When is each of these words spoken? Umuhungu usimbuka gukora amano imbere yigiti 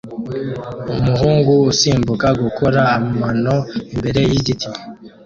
Umuhungu 0.99 1.51
usimbuka 1.71 2.27
gukora 2.41 2.79
amano 2.97 3.55
imbere 3.93 4.19
yigiti 4.29 4.69